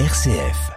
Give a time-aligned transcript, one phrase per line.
[0.00, 0.72] RCF.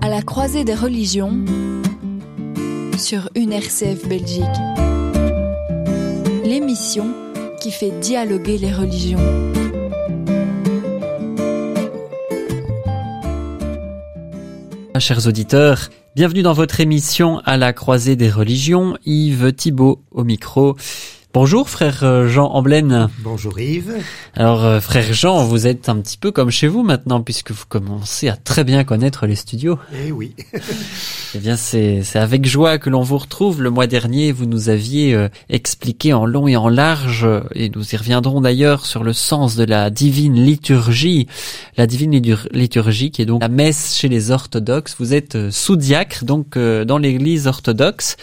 [0.00, 1.38] À la croisée des religions
[2.96, 4.42] sur une RCF Belgique.
[6.46, 7.12] L'émission
[7.60, 9.52] qui fait dialoguer les religions.
[14.98, 18.96] Chers auditeurs, bienvenue dans votre émission à la croisée des religions.
[19.04, 20.76] Yves Thibault au micro.
[21.34, 23.08] Bonjour frère euh, Jean Amblaine.
[23.20, 23.94] Bonjour Yves.
[24.34, 27.64] Alors euh, frère Jean, vous êtes un petit peu comme chez vous maintenant puisque vous
[27.66, 29.78] commencez à très bien connaître les studios.
[30.04, 30.34] Eh oui.
[31.34, 33.62] eh bien c'est c'est avec joie que l'on vous retrouve.
[33.62, 37.94] Le mois dernier, vous nous aviez euh, expliqué en long et en large et nous
[37.94, 41.28] y reviendrons d'ailleurs sur le sens de la divine liturgie.
[41.78, 42.12] La divine
[42.52, 44.96] liturgie qui est donc la messe chez les orthodoxes.
[44.98, 48.18] Vous êtes sous-diacre donc dans l'église orthodoxe.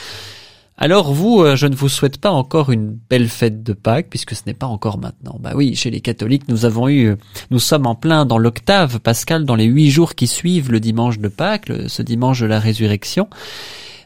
[0.81, 4.33] Alors vous, euh, je ne vous souhaite pas encore une belle fête de Pâques, puisque
[4.33, 5.37] ce n'est pas encore maintenant.
[5.37, 7.15] Bah oui, chez les catholiques, nous avons eu, euh,
[7.51, 11.20] nous sommes en plein dans l'octave pascal, dans les huit jours qui suivent le dimanche
[11.20, 13.27] de Pâques, ce dimanche de la résurrection.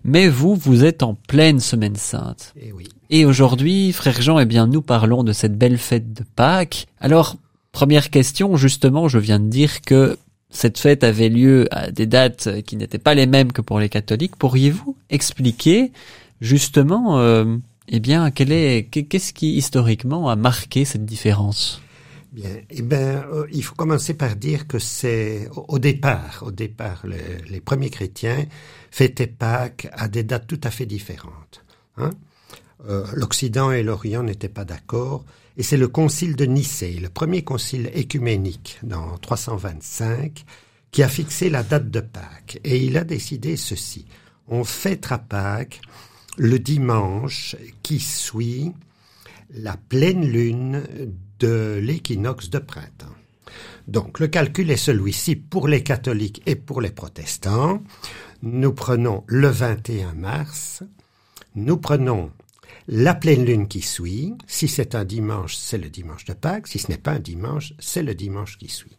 [0.03, 2.53] Mais vous, vous êtes en pleine semaine sainte.
[2.59, 2.89] Et, eh oui.
[3.11, 6.87] Et aujourd'hui, frère Jean, eh bien, nous parlons de cette belle fête de Pâques.
[6.99, 7.35] Alors,
[7.71, 10.17] première question, justement, je viens de dire que
[10.49, 13.89] cette fête avait lieu à des dates qui n'étaient pas les mêmes que pour les
[13.89, 14.35] catholiques.
[14.37, 15.91] Pourriez-vous expliquer
[16.41, 21.81] justement, euh, eh bien, quel est, qu'est-ce qui historiquement a marqué cette différence?
[22.31, 27.03] Bien, eh ben, euh, il faut commencer par dire que c'est au départ, au départ,
[27.05, 28.45] les premiers chrétiens
[28.89, 31.63] fêtaient Pâques à des dates tout à fait différentes.
[31.97, 32.09] Hein.
[32.89, 35.25] Euh, L'Occident et l'Orient n'étaient pas d'accord,
[35.57, 40.43] et c'est le concile de Nicée, le premier concile écuménique dans 325,
[40.89, 44.07] qui a fixé la date de Pâques, et il a décidé ceci
[44.47, 45.81] on fêtera Pâques
[46.37, 48.71] le dimanche qui suit
[49.53, 50.83] la pleine lune
[51.39, 53.15] de l'équinoxe de printemps.
[53.87, 57.83] Donc le calcul est celui-ci pour les catholiques et pour les protestants.
[58.41, 60.83] Nous prenons le 21 mars,
[61.55, 62.31] nous prenons
[62.87, 64.33] la pleine lune qui suit.
[64.47, 66.67] Si c'est un dimanche, c'est le dimanche de Pâques.
[66.67, 68.97] Si ce n'est pas un dimanche, c'est le dimanche qui suit.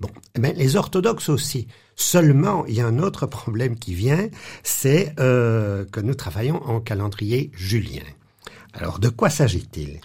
[0.00, 1.68] Bon, mais les orthodoxes aussi.
[1.96, 4.28] Seulement, il y a un autre problème qui vient,
[4.62, 8.02] c'est euh, que nous travaillons en calendrier julien.
[8.72, 10.00] Alors, de quoi s'agit-il?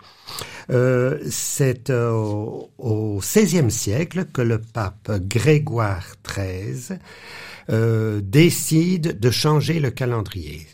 [0.70, 6.98] Euh, C'est euh, au XVIe siècle que le pape Grégoire XIII
[8.22, 10.68] décide de changer le calendrier.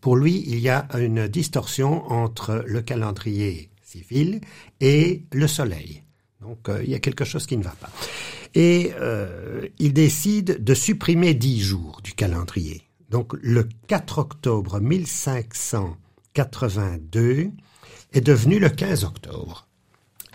[0.00, 4.40] Pour lui, il y a une distorsion entre le calendrier civil
[4.80, 6.02] et le soleil.
[6.40, 7.90] Donc euh, il y a quelque chose qui ne va pas.
[8.54, 12.82] Et euh, il décide de supprimer dix jours du calendrier.
[13.10, 17.50] Donc le 4 octobre 1582
[18.12, 19.68] est devenu le 15 octobre.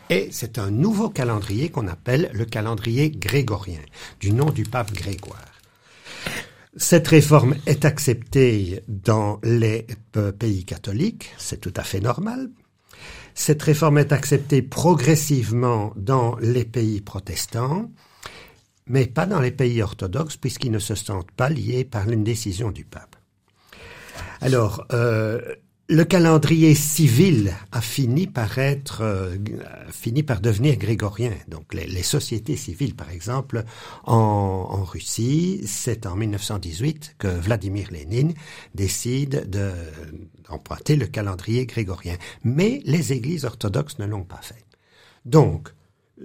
[0.09, 3.81] Et c'est un nouveau calendrier qu'on appelle le calendrier grégorien,
[4.19, 5.45] du nom du pape Grégoire.
[6.77, 9.85] Cette réforme est acceptée dans les
[10.39, 12.50] pays catholiques, c'est tout à fait normal,
[13.33, 17.91] cette réforme est acceptée progressivement dans les pays protestants,
[18.88, 22.72] mais pas dans les pays orthodoxes, puisqu'ils ne se sentent pas liés par une décision
[22.72, 23.16] du pape.
[24.42, 25.40] Alors, euh,
[25.90, 29.38] le calendrier civil a fini par être, euh,
[29.90, 31.31] fini par devenir grégorien.
[31.48, 33.64] Donc les, sociétés civiles, par exemple,
[34.03, 38.34] en, Russie, c'est en 1918 que Vladimir Lénine
[38.75, 39.50] décide
[40.50, 42.18] d'emprunter le calendrier grégorien.
[42.44, 44.66] Mais les églises orthodoxes ne l'ont pas fait.
[45.25, 45.69] Donc,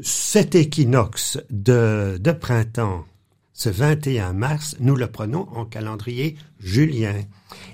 [0.00, 3.04] cet équinoxe de, de printemps
[3.62, 7.14] ce 21 mars, nous le prenons en calendrier julien.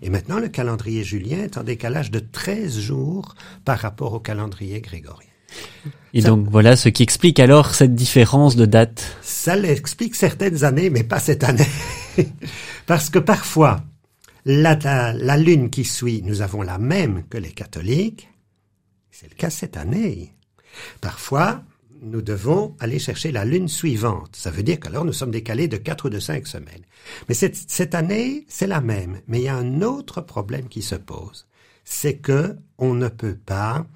[0.02, 3.34] Et maintenant, le calendrier julien est en décalage de 13 jours
[3.64, 5.28] par rapport au calendrier grégorien.
[6.12, 9.16] Et donc voilà ce qui explique alors cette différence de date.
[9.22, 11.66] Ça l'explique certaines années, mais pas cette année.
[12.86, 13.80] Parce que parfois,
[14.44, 14.74] la,
[15.14, 18.28] la, lune qui suit, nous avons la même que les catholiques.
[19.10, 20.34] C'est le cas cette année.
[21.00, 21.62] Parfois,
[22.02, 24.36] nous devons aller chercher la lune suivante.
[24.36, 26.84] Ça veut dire qu'alors nous sommes décalés de quatre ou de cinq semaines.
[27.28, 29.20] Mais cette, cette année, c'est la même.
[29.26, 31.46] Mais il y a un autre problème qui se pose.
[31.84, 33.86] C'est que on ne peut pas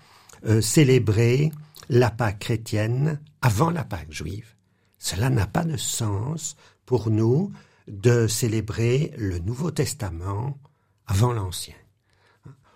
[0.46, 1.52] euh, célébrer
[1.88, 4.54] la Pâque chrétienne avant la Pâque juive.
[4.98, 6.56] Cela n'a pas de sens
[6.86, 7.52] pour nous
[7.88, 10.58] de célébrer le Nouveau Testament
[11.06, 11.74] avant l'Ancien.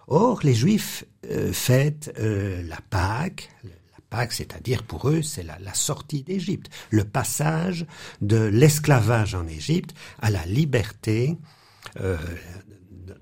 [0.08, 3.50] Or, les Juifs euh, fêtent euh, la Pâque,
[4.10, 7.86] Pâques, c'est-à-dire pour eux, c'est la, sortie d'Égypte, le passage
[8.20, 11.36] de l'esclavage en Égypte à la liberté
[12.00, 12.16] euh,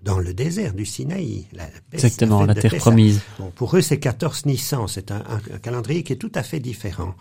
[0.02, 1.46] dans le désert du Sinaï.
[1.52, 3.20] La Exactement, la, terre promise.
[3.38, 4.86] Bon, pour eux, c'est 14 Nissan.
[4.86, 7.14] C'est un, un, calendrier qui est tout à fait différent.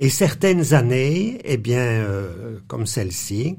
[0.00, 3.58] Et certaines années, eh bien, euh, comme celle-ci,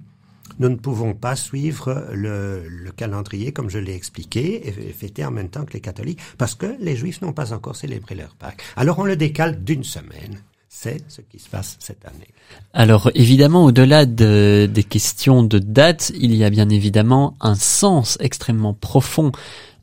[0.60, 5.32] nous ne pouvons pas suivre le, le calendrier comme je l'ai expliqué et fêter en
[5.32, 8.62] même temps que les catholiques parce que les juifs n'ont pas encore célébré leur Pâques.
[8.76, 10.42] Alors on le décale d'une semaine.
[10.76, 12.28] C'est ce qui se passe cette année.
[12.74, 18.18] Alors évidemment, au-delà de, des questions de date, il y a bien évidemment un sens
[18.20, 19.32] extrêmement profond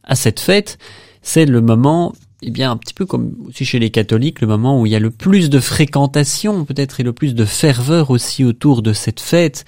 [0.02, 0.78] à cette fête.
[1.22, 4.80] C'est le moment eh bien, un petit peu comme aussi chez les catholiques, le moment
[4.80, 8.44] où il y a le plus de fréquentation, peut-être, et le plus de ferveur aussi
[8.44, 9.66] autour de cette fête,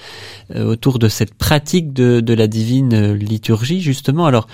[0.54, 4.24] euh, autour de cette pratique de, de, la divine euh, liturgie, justement.
[4.24, 4.46] Alors,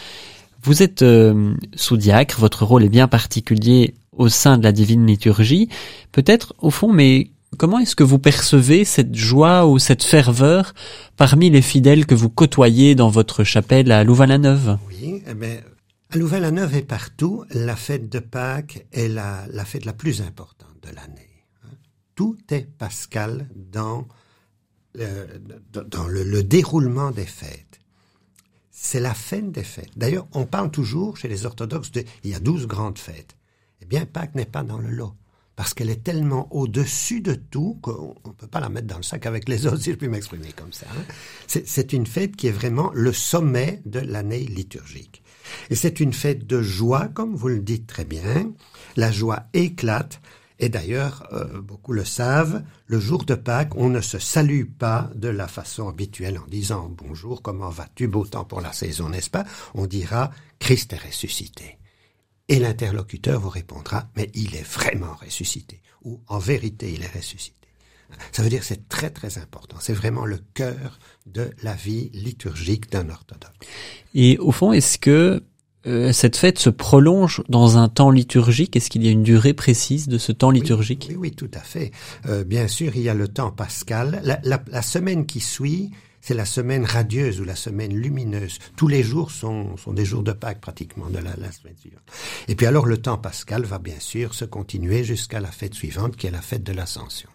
[0.64, 5.68] vous êtes euh, sous-diacre, votre rôle est bien particulier au sein de la divine liturgie.
[6.10, 10.74] Peut-être, au fond, mais comment est-ce que vous percevez cette joie ou cette ferveur
[11.16, 14.76] parmi les fidèles que vous côtoyez dans votre chapelle à Louvain-la-Neuve?
[14.88, 15.60] Oui, eh bien,
[16.10, 20.94] à Louvain-la-Neuve et partout, la fête de Pâques est la, fête la plus importante de
[20.94, 21.44] l'année.
[21.64, 21.74] Hein.
[22.14, 24.08] Tout est pascal dans,
[24.94, 25.26] le,
[25.86, 27.80] dans le déroulement des fêtes.
[28.70, 29.96] C'est la fête des fêtes.
[29.96, 33.36] D'ailleurs, on parle toujours chez les orthodoxes de il y a douze grandes fêtes.
[33.82, 35.14] Eh bien, Pâques n'est pas dans le lot
[35.58, 39.02] parce qu'elle est tellement au-dessus de tout qu'on ne peut pas la mettre dans le
[39.02, 40.86] sac avec les autres, si je puis m'exprimer comme ça.
[40.88, 41.02] Hein.
[41.48, 45.20] C'est une fête qui est vraiment le sommet de l'année liturgique.
[45.70, 48.52] Et c'est une fête de joie, comme vous le dites très bien.
[48.96, 50.20] La joie éclate.
[50.60, 55.08] Et d'ailleurs, euh, beaucoup le savent, le jour de Pâques, on ne se salue pas
[55.14, 59.30] de la façon habituelle en disant bonjour, comment vas-tu, beau temps pour la saison, n'est-ce
[59.30, 61.78] pas On dira Christ est ressuscité.
[62.48, 65.80] Et l'interlocuteur vous répondra, mais il est vraiment ressuscité.
[66.02, 67.57] Ou en vérité, il est ressuscité.
[68.32, 69.76] Ça veut dire que c'est très très important.
[69.80, 73.54] C'est vraiment le cœur de la vie liturgique d'un orthodoxe.
[74.14, 75.42] Et au fond, est-ce que
[75.86, 78.76] euh, cette fête se prolonge dans un temps liturgique?
[78.76, 81.06] Est-ce qu'il y a une durée précise de ce temps liturgique?
[81.10, 81.92] oui, oui, tout à fait.
[82.26, 84.20] Euh, bien sûr, il y a le temps pascal.
[84.24, 85.90] La, la, la semaine qui suit,
[86.20, 88.58] c'est la semaine radieuse ou la semaine lumineuse.
[88.76, 92.02] Tous les jours sont, sont des jours de Pâques pratiquement de la, la semaine suivante.
[92.48, 96.16] Et puis alors le temps pascal va bien sûr se continuer jusqu'à la fête suivante
[96.16, 97.30] qui est la fête de l'Ascension.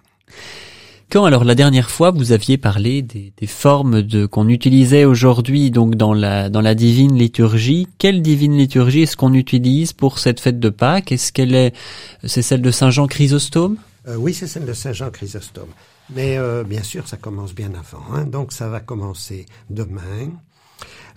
[1.10, 5.70] Quand alors la dernière fois vous aviez parlé des, des formes de qu'on utilisait aujourd'hui
[5.70, 10.40] donc dans la dans la divine liturgie, quelle divine liturgie est-ce qu'on utilise pour cette
[10.40, 11.12] fête de Pâques?
[11.12, 11.75] Est-ce qu'elle est
[12.24, 13.78] c'est celle de Saint Jean Chrysostome?
[14.08, 15.70] Euh, Oui, c'est celle de Saint Jean Chrysostome.
[16.16, 18.04] Mais euh, bien sûr, ça commence bien avant.
[18.12, 18.26] Hein.
[18.26, 20.31] Donc ça va commencer demain.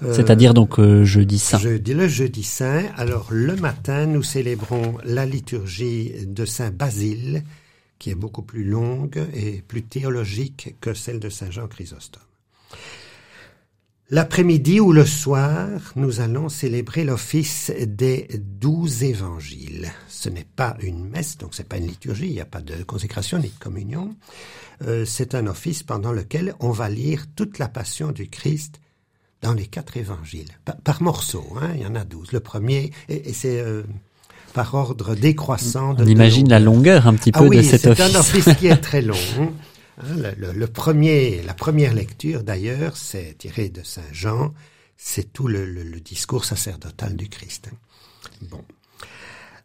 [0.03, 1.59] Euh, C'est-à-dire donc jeudi saint.
[1.59, 2.83] Jeudi, le jeudi saint.
[2.99, 7.45] Alors le matin, nous célébrons la liturgie de Saint Basile
[7.99, 12.23] qui est beaucoup plus longue et plus théologique que celle de Saint Jean Chrysostome.
[14.09, 19.91] L'après-midi ou le soir, nous allons célébrer l'office des douze évangiles.
[20.07, 22.85] Ce n'est pas une messe, donc c'est pas une liturgie, il n'y a pas de
[22.85, 24.15] consécration ni de communion.
[24.83, 28.81] Euh, c'est un office pendant lequel on va lire toute la passion du Christ
[29.43, 31.57] dans les quatre évangiles, par, par morceaux.
[31.61, 32.31] Hein, il y en a douze.
[32.31, 33.83] Le premier, et, et c'est euh,
[34.57, 35.93] par ordre décroissant.
[35.93, 38.05] De, On imagine la longueur un petit ah peu oui, de cet office.
[38.07, 39.15] C'est un office qui est très long.
[39.39, 44.55] Hein, le, le, le, premier, la première lecture d'ailleurs, c'est tiré de Saint Jean.
[44.97, 47.69] C'est tout le, le, discours sacerdotal du Christ.
[47.71, 48.47] Hein.
[48.51, 48.65] Bon.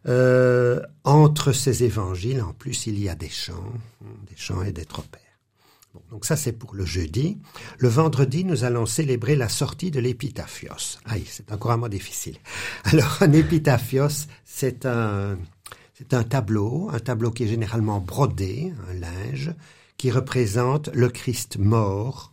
[0.08, 3.72] Euh, entre ces évangiles, en plus, il y a des chants,
[4.28, 5.21] des chants et des tropères.
[6.10, 7.38] Donc ça, c'est pour le jeudi.
[7.78, 10.98] Le vendredi, nous allons célébrer la sortie de l'épitaphios.
[11.04, 12.36] Aïe, c'est encore un mot difficile.
[12.84, 15.38] Alors, un épitaphios, c'est un,
[15.94, 19.52] c'est un tableau, un tableau qui est généralement brodé, un linge,
[19.98, 22.32] qui représente le Christ mort,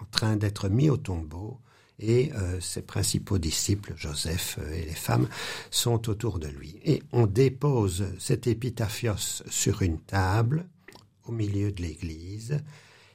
[0.00, 1.60] en train d'être mis au tombeau,
[2.00, 5.28] et euh, ses principaux disciples, Joseph euh, et les femmes,
[5.70, 6.80] sont autour de lui.
[6.84, 10.66] Et on dépose cet épitaphios sur une table,
[11.30, 12.58] au milieu de l'église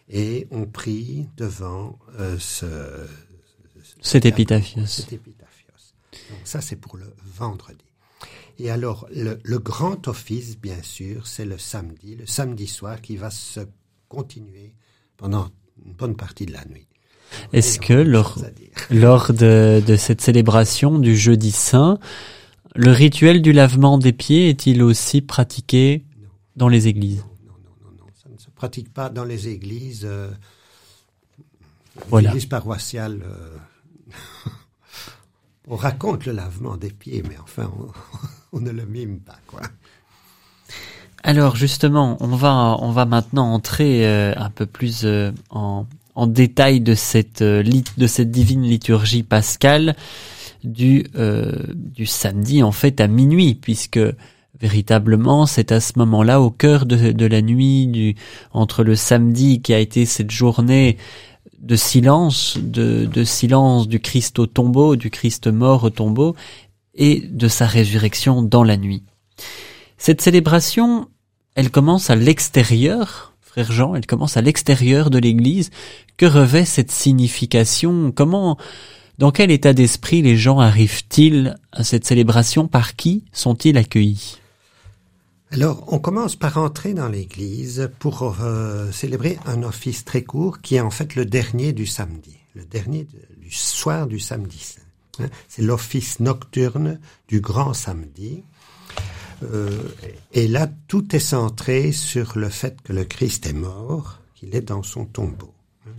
[0.10, 2.65] et on prie devant euh, ce,
[4.01, 4.86] cet épitaphios.
[4.86, 5.74] Cet épitaphios.
[6.29, 7.84] Donc ça c'est pour le vendredi.
[8.57, 13.17] Et alors le, le grand office bien sûr c'est le samedi, le samedi soir qui
[13.17, 13.62] va se
[14.07, 14.74] continuer
[15.17, 15.50] pendant
[15.86, 16.88] une bonne partie de la nuit.
[17.51, 18.38] Est-ce que lors,
[18.89, 22.00] lors de, de cette célébration du jeudi saint,
[22.75, 26.29] le rituel du lavement des pieds est-il aussi pratiqué non.
[26.55, 27.25] dans les églises?
[28.65, 30.31] Pratique pas dans les églises, euh,
[32.10, 32.29] voilà.
[32.29, 33.22] églises paroissiales.
[33.24, 34.10] Euh,
[35.67, 37.91] on raconte le lavement des pieds, mais enfin, on,
[38.57, 39.62] on ne le mime pas, quoi.
[41.24, 46.25] Alors justement, on va on va maintenant entrer euh, un peu plus euh, en, en
[46.25, 47.63] détail de cette, euh,
[47.98, 49.95] de cette divine liturgie pascale
[50.63, 51.05] du,
[51.67, 54.00] du samedi en fait à minuit, puisque
[54.60, 58.16] véritablement c'est à ce moment-là au cœur de, la nuit
[58.54, 60.98] entre le samedi qui a été cette journée
[61.60, 66.36] de silence, de, de silence du Christ au tombeau, du Christ mort au tombeau,
[66.94, 69.04] et de sa résurrection dans la nuit.
[69.98, 71.08] Cette célébration,
[71.56, 75.72] elle commence à l'extérieur, frère Jean, elle commence à l'extérieur de l'Église.
[76.18, 78.12] Que revêt cette signification?
[78.12, 78.58] Comment,
[79.18, 82.68] dans quel état d'esprit les gens arrivent-ils à cette célébration?
[82.68, 84.38] Par qui sont-ils accueillis?
[85.56, 90.76] Alors, on commence par entrer dans l'église pour euh, célébrer un office très court qui
[90.76, 93.08] est en fait le dernier du samedi, le dernier
[93.38, 94.76] du soir du samedi
[95.20, 95.30] hein.
[95.48, 98.44] C'est l'office nocturne du grand samedi.
[99.44, 99.70] Euh,
[100.34, 104.62] et là, tout est centré sur le fait que le Christ est mort, qu'il est
[104.62, 105.54] dans son tombeau.
[105.88, 105.92] Hein,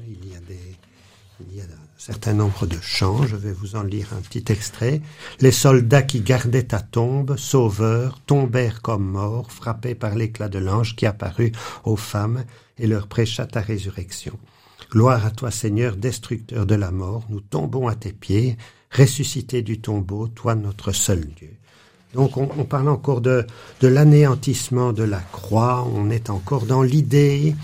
[1.41, 4.45] il y a un certain nombre de chants, je vais vous en lire un petit
[4.51, 5.03] extrait.
[5.41, 10.97] Les soldats qui gardaient ta tombe, sauveur, tombèrent comme morts, frappés par l'éclat de l'ange
[10.97, 11.53] qui apparut
[11.85, 12.45] aux femmes
[12.79, 14.39] et leur prêcha ta résurrection.
[14.91, 18.57] Gloire à toi Seigneur, destructeur de la mort, nous tombons à tes pieds,
[18.91, 21.57] ressuscité du tombeau, toi notre seul Dieu.
[22.15, 23.47] Donc on, parle encore de,
[23.83, 27.55] l'anéantissement de la croix, on est encore dans l'idée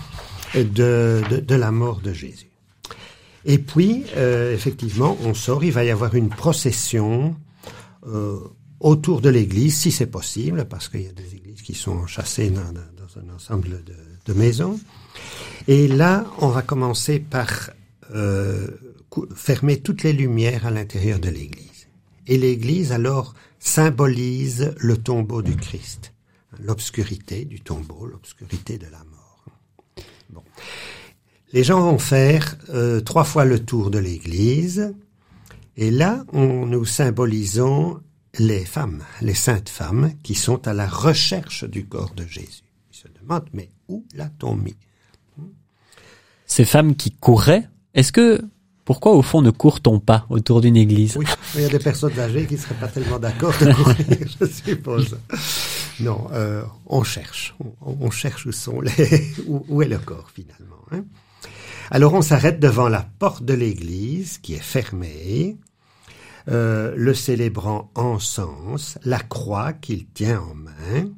[0.53, 2.52] de, la mort de Jésus.
[3.45, 7.35] Et puis, euh, effectivement, on sort, il va y avoir une procession
[8.07, 8.39] euh,
[8.79, 12.49] autour de l'église, si c'est possible, parce qu'il y a des églises qui sont chassées
[12.49, 13.83] dans, un ensemble
[14.25, 14.79] de, maisons.
[15.67, 17.69] Et là, on va commencer par
[18.15, 18.67] euh,
[19.35, 21.87] fermer toutes les lumières à l'intérieur de l'église.
[22.27, 26.13] Et l'église, alors, symbolise le tombeau du Christ,
[26.59, 29.45] l'obscurité du tombeau, l'obscurité de la mort.
[30.29, 30.43] Bon.
[31.53, 34.93] Les gens vont faire euh, trois fois le tour de l'Église,
[35.77, 38.01] et là, on, nous symbolisons
[38.39, 42.63] les femmes, les saintes femmes, qui sont à la recherche du corps de Jésus.
[42.91, 44.75] Ils se demandent, mais où l'a-t-on mis?
[46.47, 48.41] Ces femmes qui couraient, est-ce que
[48.85, 51.15] pourquoi, au fond, ne court-on pas autour d'une église?
[51.17, 54.27] Oui, il y a des personnes âgées qui ne seraient pas tellement d'accord de courir,
[54.41, 55.17] je suppose.
[55.99, 57.55] Non, euh, on cherche.
[57.81, 60.83] On, cherche où, sont les, où, est le corps, finalement.
[60.91, 61.05] Hein.
[61.91, 65.57] Alors, on s'arrête devant la porte de l'église, qui est fermée.
[66.49, 71.09] Euh, le célébrant encense la croix qu'il tient en main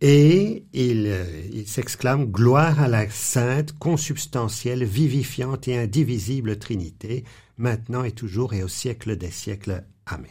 [0.00, 1.12] et il,
[1.52, 7.24] il s'exclame Gloire à la sainte, consubstantielle, vivifiante et indivisible Trinité,
[7.56, 9.84] maintenant et toujours et au siècle des siècles.
[10.06, 10.30] Amen.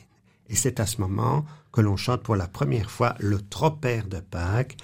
[0.49, 4.19] Et c'est à ce moment que l'on chante pour la première fois le tropère de
[4.19, 4.77] Pâques,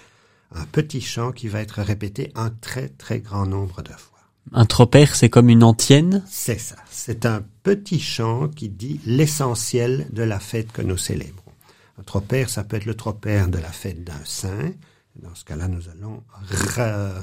[0.52, 4.13] un petit chant qui va être répété un très très grand nombre de fois.
[4.52, 6.24] Un tropère, c'est comme une antienne?
[6.30, 6.76] C'est ça.
[6.92, 11.52] C'est un petit chant qui dit l'essentiel de la fête que nous célébrons.
[12.00, 14.72] Un tropère, ça peut être le tropère de la fête d'un saint.
[15.16, 16.24] Dans ce cas-là, nous allons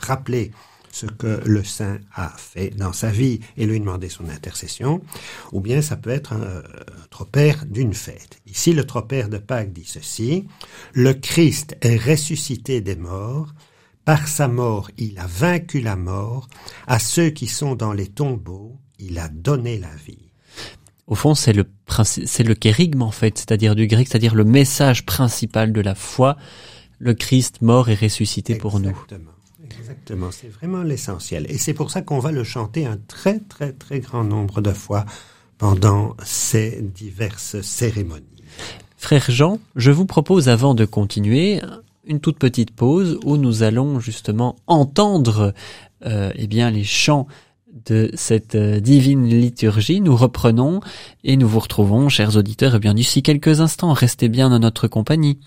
[0.00, 0.52] rappeler
[0.92, 5.00] ce que le saint a fait dans sa vie et lui demander son intercession,
[5.52, 6.62] ou bien ça peut être un,
[7.10, 8.40] tropère d'une fête.
[8.46, 10.46] Ici, le tropère de Pâques dit ceci,
[10.92, 13.52] le Christ est ressuscité des morts,
[14.04, 16.48] par sa mort il a vaincu la mort,
[16.86, 20.30] à ceux qui sont dans les tombeaux, il a donné la vie
[21.10, 21.66] au fond, c'est le
[22.04, 26.36] c'est le kérigme en fait, c'est-à-dire du grec, c'est-à-dire le message principal de la foi,
[27.00, 28.96] le Christ mort et ressuscité pour nous.
[29.64, 31.46] Exactement, c'est vraiment l'essentiel.
[31.50, 34.72] Et c'est pour ça qu'on va le chanter un très très très grand nombre de
[34.72, 35.04] fois
[35.58, 38.24] pendant ces diverses cérémonies.
[38.96, 41.60] Frère Jean, je vous propose avant de continuer
[42.04, 45.54] une toute petite pause où nous allons justement entendre
[46.06, 47.26] euh, eh bien les chants
[47.86, 50.00] de cette euh, divine liturgie.
[50.00, 50.80] Nous reprenons
[51.24, 53.92] et nous vous retrouvons, chers auditeurs, et bien d'ici quelques instants.
[53.92, 55.38] Restez bien dans notre compagnie.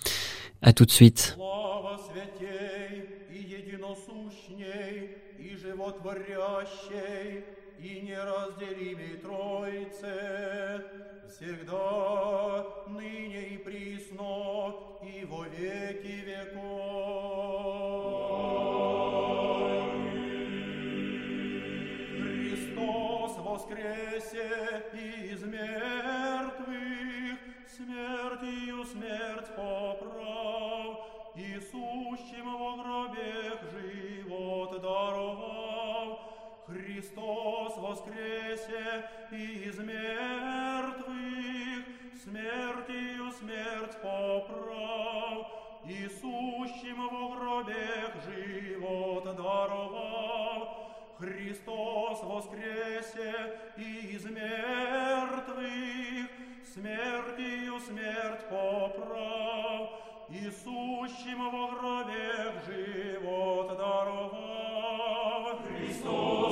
[0.62, 1.36] À tout de suite.
[22.18, 31.06] Христос воскресе из мертвых, смертью смерть поправ,
[31.36, 36.18] и сущим во гробе живот даровал.
[36.66, 41.14] Христос воскресе из мертвых,
[42.24, 45.03] смертью смерть поправ,
[45.88, 55.64] Ісущим в гробях живот даровав, Христос воскресе из мертвых,
[56.72, 59.90] смертью смерть поправ,
[60.30, 65.60] Исущим в гробях живот даровав.
[65.68, 66.43] Христос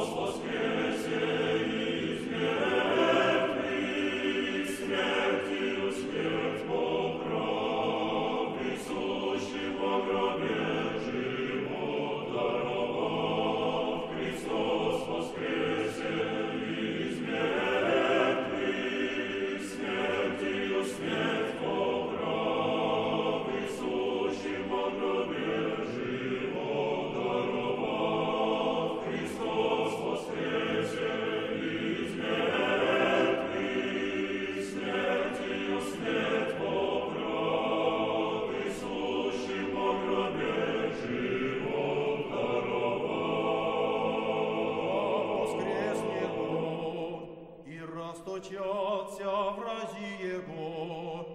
[48.43, 51.27] расточатся врази Его,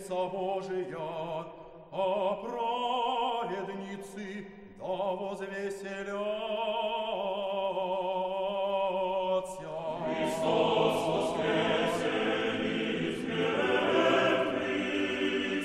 [0.03, 0.97] лица Божия,
[1.91, 2.35] а
[3.45, 4.47] праведницы
[4.77, 6.23] да возвеселятся.
[10.03, 12.17] Христос воскресе
[12.99, 14.63] из мертвых,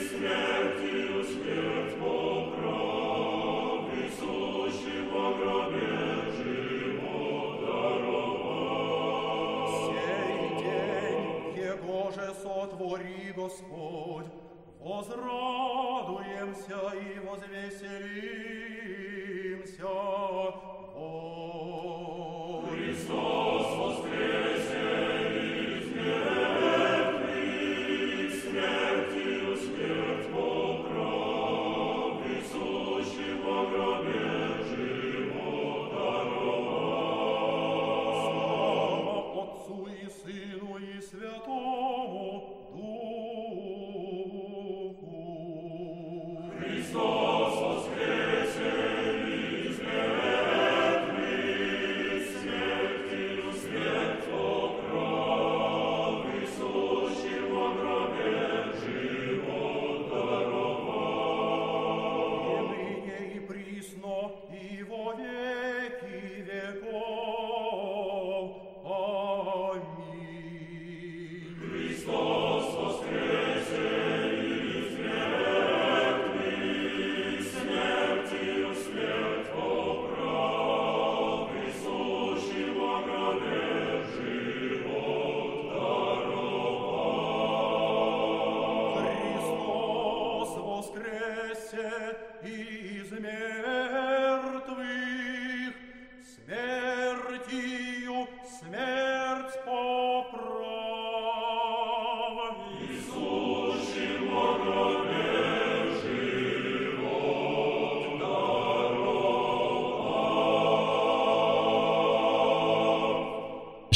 [0.08, 3.98] смертью смерть поправ, и
[5.10, 5.98] во гробе
[6.36, 8.90] живот даровав.
[9.84, 14.17] Сей день, Его же сотвори Господь,
[14.80, 15.37] Osro.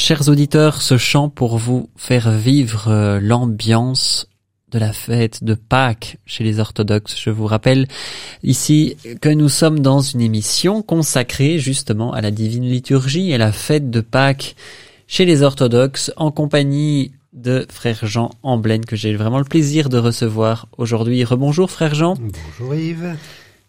[0.05, 4.27] Chers auditeurs, ce chant pour vous faire vivre euh, l'ambiance
[4.69, 7.17] de la fête de Pâques chez les orthodoxes.
[7.17, 7.87] Je vous rappelle
[8.43, 13.37] ici que nous sommes dans une émission consacrée justement à la divine liturgie et à
[13.37, 14.57] la fête de Pâques
[15.07, 19.99] chez les orthodoxes en compagnie de frère Jean Amblaine que j'ai vraiment le plaisir de
[19.99, 21.23] recevoir aujourd'hui.
[21.23, 22.15] Rebonjour frère Jean.
[22.15, 23.15] Bonjour Yves.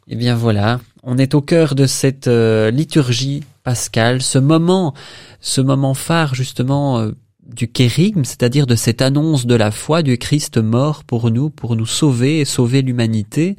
[0.09, 4.95] Eh bien voilà, on est au cœur de cette euh, liturgie pascale, ce moment,
[5.41, 7.13] ce moment phare justement euh,
[7.45, 11.75] du kérigme, c'est-à-dire de cette annonce de la foi du Christ mort pour nous, pour
[11.75, 13.57] nous sauver et sauver l'humanité.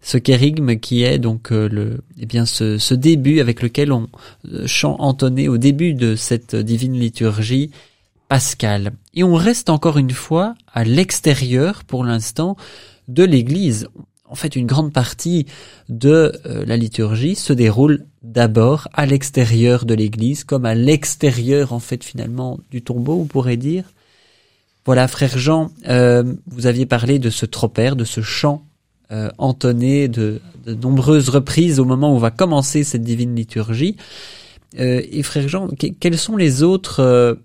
[0.00, 4.08] ce kérigme qui est donc euh, le, eh bien ce, ce, début avec lequel on
[4.52, 7.70] euh, chante entonné au début de cette divine liturgie
[8.28, 8.92] pascale.
[9.14, 12.56] Et on reste encore une fois à l'extérieur pour l'instant
[13.08, 13.88] de l'Église.
[14.32, 15.44] En fait, une grande partie
[15.90, 21.80] de euh, la liturgie se déroule d'abord à l'extérieur de l'Église, comme à l'extérieur en
[21.80, 23.84] fait finalement du tombeau, on pourrait dire.
[24.86, 28.64] Voilà, frère Jean, euh, vous aviez parlé de ce tropère, de ce chant
[29.10, 33.96] euh, entonné de, nombreuses reprises au moment où va commencer cette divine liturgie.
[34.78, 37.38] Et frère Jean, quels sont les autres,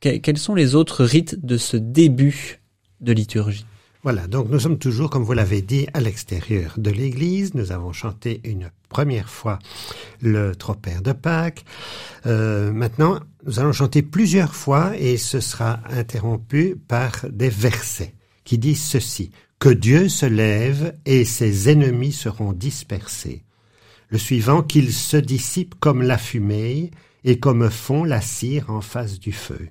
[0.00, 2.60] quels sont les autres rites de ce début
[3.00, 3.64] de liturgie?
[4.02, 7.54] Voilà, donc nous sommes toujours, comme vous l'avez dit, à l'extérieur de l'église.
[7.54, 9.60] Nous avons chanté une première fois
[10.20, 11.64] le tropère de Pâques.
[12.26, 18.58] Euh, maintenant, nous allons chanter plusieurs fois et ce sera interrompu par des versets qui
[18.58, 19.30] disent ceci.
[19.60, 23.44] Que Dieu se lève et ses ennemis seront dispersés.
[24.08, 26.90] Le suivant, qu'il se dissipe comme la fumée
[27.22, 29.68] et comme fond la cire en face du feu.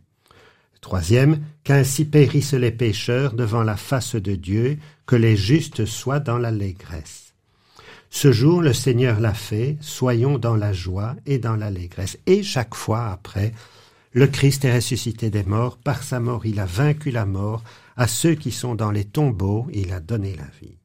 [0.82, 6.38] Troisième, qu'ainsi périssent les pécheurs devant la face de Dieu, que les justes soient dans
[6.38, 7.34] l'allégresse.
[8.10, 12.18] Ce jour, le Seigneur l'a fait, soyons dans la joie et dans l'allégresse.
[12.26, 13.54] Et chaque fois après,
[14.12, 17.64] le Christ est ressuscité des morts, par sa mort il a vaincu la mort,
[17.96, 20.76] à ceux qui sont dans les tombeaux, il a donné la vie.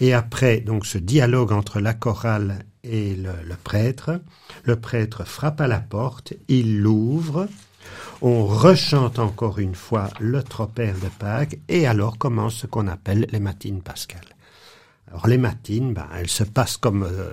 [0.00, 4.20] Et après donc ce dialogue entre la chorale et le, prêtre,
[4.64, 7.46] le prêtre frappe à la porte, il l'ouvre,
[8.22, 13.26] on rechante encore une fois le tropère de Pâques et alors commence ce qu'on appelle
[13.30, 14.36] les matines pascales.
[15.10, 17.32] Alors les matines, ben, elles se passent comme, euh,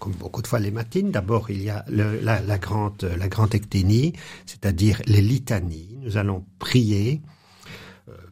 [0.00, 1.12] comme beaucoup de fois les matines.
[1.12, 4.12] D'abord, il y a la, grande, la grande ecténie,
[4.44, 5.98] c'est-à-dire les litanies.
[6.02, 7.20] Nous allons prier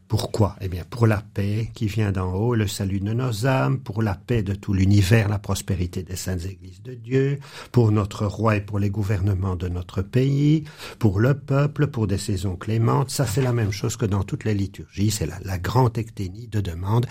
[0.09, 0.57] pourquoi?
[0.61, 4.03] Eh bien, pour la paix qui vient d'en haut, le salut de nos âmes, pour
[4.03, 7.39] la paix de tout l'univers, la prospérité des saintes églises de Dieu,
[7.73, 10.65] pour notre roi et pour les gouvernements de notre pays,
[10.99, 13.11] pour le peuple, pour des saisons clémentes.
[13.11, 15.11] Ça, c'est la même chose que dans toutes les liturgies.
[15.11, 17.07] C'est la, la grande ecténie de demande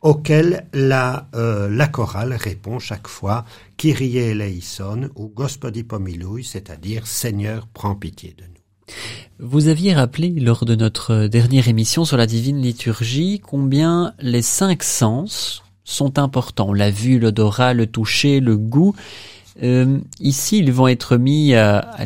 [0.00, 3.44] auquel la, euh, la chorale répond chaque fois
[3.76, 8.59] Kyrie eleison ou Gospodi pomilui, c'est-à-dire Seigneur, prends pitié de nous.
[9.38, 14.82] Vous aviez rappelé lors de notre dernière émission sur la divine liturgie combien les cinq
[14.82, 16.72] sens sont importants.
[16.72, 18.94] La vue, l'odorat, le toucher, le goût.
[19.62, 21.96] Euh, ici, ils vont être mis à,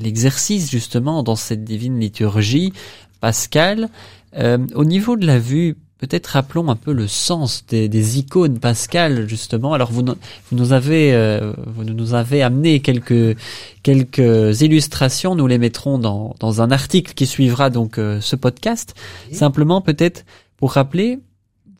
[0.00, 2.72] l'exercice justement dans cette divine liturgie
[3.20, 3.88] pascale.
[4.36, 8.58] Euh, au niveau de la vue, peut-être rappelons un peu le sens des, des icônes
[8.58, 9.74] pascales justement.
[9.74, 13.36] Alors vous, vous nous avez euh, vous nous avez amené quelques
[13.82, 15.34] quelques illustrations.
[15.34, 18.94] Nous les mettrons dans dans un article qui suivra donc euh, ce podcast.
[19.32, 20.24] Simplement peut-être
[20.56, 21.18] pour rappeler,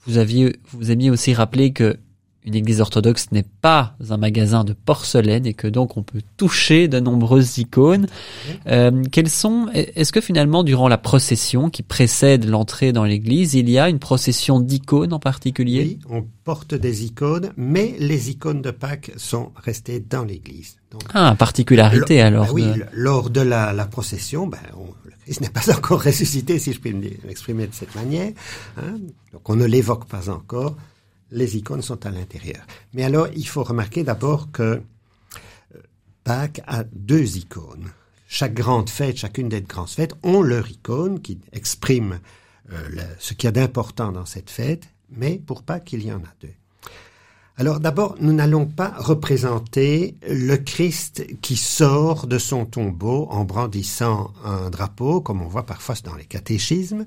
[0.07, 1.97] vous aviez vous aimiez aussi rappeler que
[2.45, 6.89] une église orthodoxe n'est pas un magasin de porcelaine et que donc on peut toucher
[6.89, 8.07] de nombreuses icônes.
[8.67, 13.69] Euh, quelles sont Est-ce que finalement durant la procession qui précède l'entrée dans l'église, il
[13.69, 15.83] y a une procession d'icônes en particulier?
[15.83, 20.77] Oui, on porte des icônes, mais les icônes de Pâques sont restées dans l'église.
[21.13, 22.47] Ah, particularité alors.
[22.47, 22.85] Ben oui, de...
[22.93, 26.81] lors de la, la procession, ben, on, le Christ n'est pas encore ressuscité, si je
[26.81, 28.33] puis m'exprimer de cette manière.
[28.79, 28.99] Hein,
[29.33, 30.77] donc on ne l'évoque pas encore
[31.31, 32.67] les icônes sont à l'intérieur.
[32.95, 34.81] Mais alors, il faut remarquer d'abord que euh,
[36.25, 37.91] Pâques a deux icônes.
[38.27, 42.21] Chaque grande fête, chacune des grandes fêtes ont leur icône qui exprime
[42.73, 42.89] euh,
[43.19, 46.35] ce qu'il y a d'important dans cette fête, mais pour Pâques, il y en a
[46.41, 46.53] deux.
[47.57, 54.33] Alors d'abord, nous n'allons pas représenter le Christ qui sort de son tombeau en brandissant
[54.45, 57.07] un drapeau, comme on voit parfois dans les catéchismes.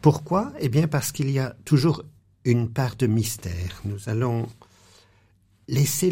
[0.00, 0.52] Pourquoi?
[0.60, 2.04] Eh bien parce qu'il y a toujours
[2.44, 3.80] une part de mystère.
[3.84, 4.48] Nous allons
[5.68, 6.10] laisser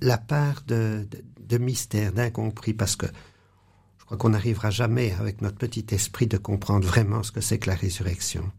[0.00, 1.06] la, part de,
[1.40, 3.06] de, mystère, d'incompris, parce que
[3.98, 7.58] je crois qu'on n'arrivera jamais avec notre petit esprit de comprendre vraiment ce que c'est
[7.58, 8.50] que la résurrection.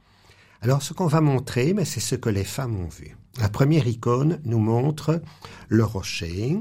[0.62, 3.16] Alors ce qu'on va montrer, mais c'est ce que les femmes ont vu.
[3.40, 5.22] La première icône nous montre
[5.70, 6.58] le rocher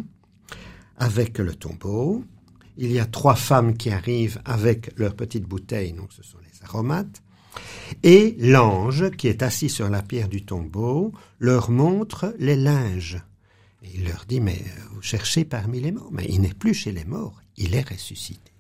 [0.97, 2.25] avec le tombeau.
[2.77, 6.65] Il y a trois femmes qui arrivent avec leur petite bouteille, donc ce sont les
[6.65, 7.23] aromates.
[8.03, 13.23] Et l'ange, qui est assis sur la pierre du tombeau, leur montre les linges.
[13.95, 16.11] Il leur dit, mais vous cherchez parmi les morts.
[16.13, 18.53] Mais il n'est plus chez les morts, il est ressuscité.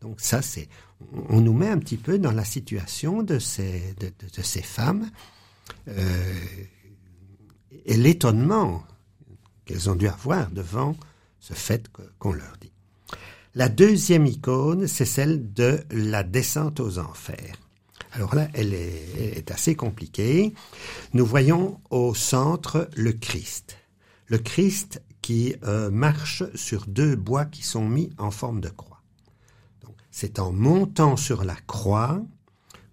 [0.00, 0.68] Donc ça, c'est,
[1.28, 5.08] on nous met un petit peu dans la situation de ces, de ces femmes
[5.88, 6.34] euh,
[7.84, 8.84] et l'étonnement
[9.64, 10.96] qu'elles ont dû avoir devant
[11.40, 11.88] ce fait
[12.18, 12.72] qu'on leur dit.
[13.54, 17.56] La deuxième icône, c'est celle de la descente aux enfers.
[18.12, 20.52] Alors là, elle est, assez compliquée.
[21.14, 23.78] Nous voyons au centre le Christ.
[24.26, 29.00] Le Christ qui euh, marche sur deux bois qui sont mis en forme de croix.
[30.10, 32.22] C'est en montant sur la croix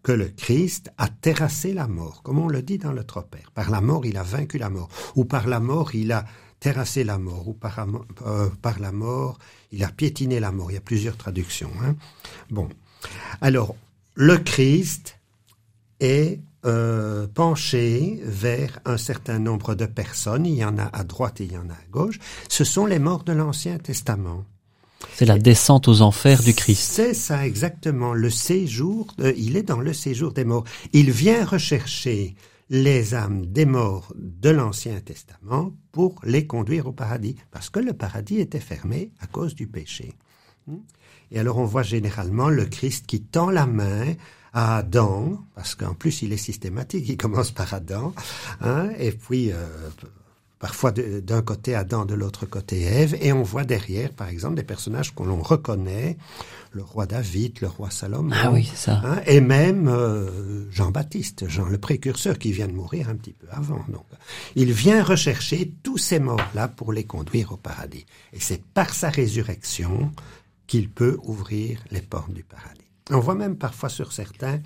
[0.03, 3.51] que le Christ a terrassé la mort, comme on le dit dans le Tropère.
[3.51, 6.23] Par la mort, il a vaincu la mort, ou par la mort, il a
[6.61, 7.85] terrassé la mort, ou par,
[8.25, 9.37] euh, la mort,
[9.71, 10.71] il a piétiné la mort.
[10.71, 11.71] Il y a plusieurs traductions.
[11.83, 11.95] hein.
[12.49, 12.69] Bon,
[13.41, 13.75] alors
[14.19, 15.17] le Christ
[16.01, 20.45] est euh, penché vers un certain nombre de personnes.
[20.45, 22.19] Il y en a à droite et il y en a à gauche.
[22.49, 24.43] Ce sont les morts de l'Ancien Testament.
[25.13, 26.91] C'est la descente aux enfers du Christ.
[26.91, 30.65] C'est ça exactement, le séjour, euh, il est dans le séjour des morts.
[30.91, 32.35] Il vient rechercher
[32.69, 37.93] les âmes des morts de l'Ancien Testament pour les conduire au paradis, parce que le
[37.93, 40.13] paradis était fermé à cause du péché.
[41.31, 44.13] Et alors on voit généralement le Christ qui tend la main
[44.53, 48.13] à Adam, parce qu'en plus il est systématique, il commence par Adam,
[48.61, 49.57] hein, et puis euh,
[50.57, 54.63] parfois d'un côté Adam, de l'autre côté Ève, et on voit derrière, par exemple, des
[54.63, 56.17] personnages que l'on reconnaît,
[56.71, 59.01] le roi David, le roi Salomon, Ah oui, ça.
[59.05, 63.47] hein, et même euh, Jean-Baptiste, Jean le précurseur, qui vient de mourir un petit peu
[63.51, 63.85] avant.
[63.87, 64.05] Donc,
[64.55, 68.05] il vient rechercher tous ces morts-là pour les conduire au paradis.
[68.33, 70.11] Et c'est par sa résurrection
[70.69, 72.85] qu'il peut ouvrir les portes du paradis.
[73.11, 74.59] On voit même parfois sur certains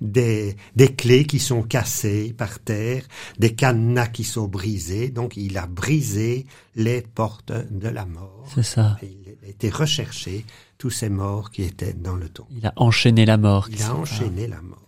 [0.00, 3.02] des, des clés qui sont cassées par terre,
[3.40, 5.10] des cadenas qui sont brisés.
[5.10, 8.46] Donc il a brisé les portes de la mort.
[8.54, 8.98] C'est ça.
[9.02, 10.46] Il a été recherché
[10.78, 12.50] tous ces morts qui étaient dans le tombeau.
[12.56, 13.68] Il a enchaîné la mort.
[13.68, 14.87] Il a enchaîné la mort.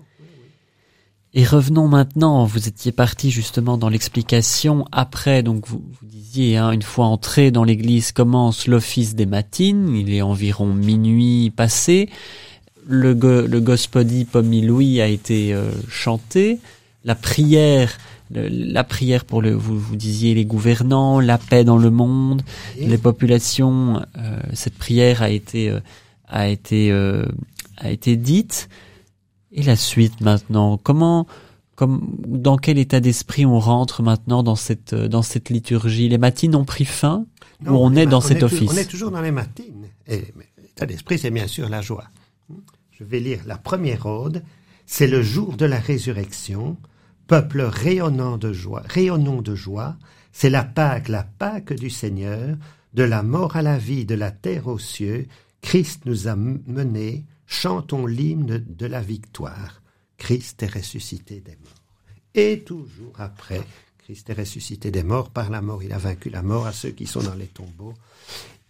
[1.33, 6.73] Et revenons maintenant, vous étiez parti justement dans l'explication après, donc vous, vous disiez, hein,
[6.73, 12.09] une fois entré dans l'église commence l'office des matines, il est environ minuit passé,
[12.89, 14.27] le, go, le Gospodi
[15.01, 16.59] a été euh, chanté,
[17.05, 17.97] la prière,
[18.33, 22.43] le- la prière pour le, vous, vous disiez les gouvernants, la paix dans le monde,
[22.77, 25.79] les populations, euh, cette prière a été, euh,
[26.27, 26.91] a été,
[27.77, 28.69] a été dite.
[29.53, 31.27] Et la suite maintenant, comment,
[31.75, 36.09] comme, dans quel état d'esprit on rentre maintenant dans cette, euh, dans cette liturgie?
[36.09, 37.27] Les matines ont pris fin
[37.67, 38.71] ou on est dans cet office?
[38.73, 39.87] On est toujours dans les matines.
[40.07, 40.33] Et
[40.63, 42.05] l'état d'esprit, c'est bien sûr la joie.
[42.93, 44.43] Je vais lire la première ode.
[44.87, 46.77] C'est le jour de la résurrection.
[47.27, 49.97] Peuple rayonnant de joie, rayonnons de joie.
[50.33, 52.57] C'est la Pâque, la Pâque du Seigneur.
[52.93, 55.29] De la mort à la vie, de la terre aux cieux.
[55.61, 57.25] Christ nous a menés.
[57.51, 59.83] Chantons l'hymne de la victoire.
[60.17, 61.75] Christ est ressuscité des morts.
[62.33, 63.61] Et toujours après,
[63.99, 65.31] Christ est ressuscité des morts.
[65.31, 67.93] Par la mort, il a vaincu la mort à ceux qui sont dans les tombeaux.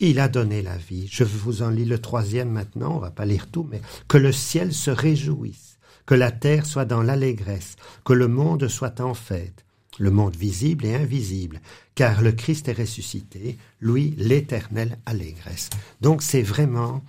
[0.00, 1.06] Il a donné la vie.
[1.12, 4.32] Je vous en lis le troisième maintenant, on va pas lire tout, mais que le
[4.32, 9.66] ciel se réjouisse, que la terre soit dans l'allégresse, que le monde soit en fête,
[9.98, 11.60] le monde visible et invisible,
[11.94, 15.68] car le Christ est ressuscité, lui l'éternelle allégresse.
[16.00, 17.04] Donc c'est vraiment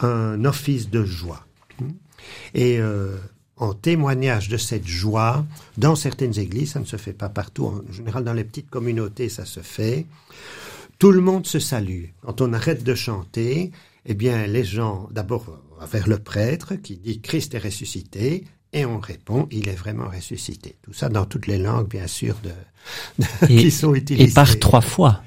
[0.00, 1.44] un office de joie.
[2.54, 3.16] Et euh,
[3.56, 5.44] en témoignage de cette joie,
[5.76, 9.28] dans certaines églises, ça ne se fait pas partout, en général dans les petites communautés,
[9.28, 10.06] ça se fait.
[10.98, 12.06] Tout le monde se salue.
[12.22, 13.70] Quand on arrête de chanter,
[14.06, 18.84] eh bien, les gens, d'abord, vont vers le prêtre qui dit Christ est ressuscité, et
[18.86, 20.76] on répond, il est vraiment ressuscité.
[20.82, 22.50] Tout ça dans toutes les langues, bien sûr, de,
[23.18, 24.30] de- Et- qui sont utilisées.
[24.30, 25.22] Et par trois fois.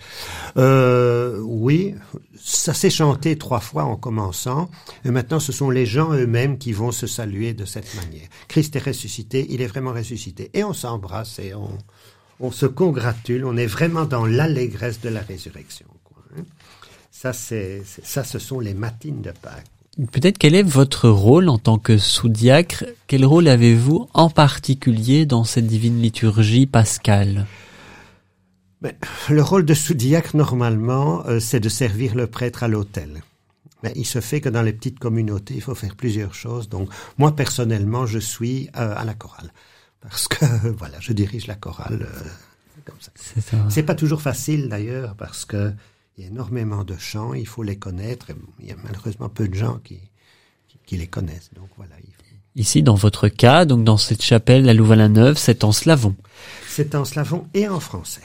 [0.58, 1.96] Euh, oui,
[2.42, 4.70] ça s'est chanté trois fois en commençant,
[5.04, 8.28] et maintenant ce sont les gens eux-mêmes qui vont se saluer de cette manière.
[8.48, 11.78] Christ est ressuscité, il est vraiment ressuscité, et on s'embrasse et on,
[12.40, 15.88] on se congratule, on est vraiment dans l'allégresse de la résurrection.
[16.04, 16.44] quoi, hein.
[17.12, 19.66] Ça, c'est, c'est- ça, ce sont les matines de Pâques.
[20.12, 22.86] Peut-être quel est votre rôle en tant que sous-diacre?
[23.06, 27.46] Quel rôle avez-vous en particulier dans cette divine liturgie pascale?
[28.82, 28.94] Ben,
[29.30, 33.22] le rôle de sous-diacre, normalement, euh, c'est de servir le prêtre à l'autel.
[33.84, 36.70] Mais il se fait que dans les petites communautés, il faut faire plusieurs choses.
[36.70, 39.54] Donc, moi, personnellement, je suis euh, à la chorale.
[40.02, 40.44] Parce que,
[40.78, 42.30] voilà, je dirige la chorale euh.
[43.70, 45.72] C'est pas toujours facile, d'ailleurs, parce que
[46.18, 48.30] il y a énormément de chants, il faut les connaître.
[48.30, 50.00] et il y a malheureusement peu de gens qui,
[50.68, 51.50] qui, qui les connaissent.
[51.56, 51.96] Donc, voilà.
[52.00, 52.20] il faut-
[52.56, 56.16] Ici, dans votre cas, donc dans cette chapelle à Louvain-la-Neuve, c'est en slavon.
[56.68, 58.22] C'est en slavon et en français.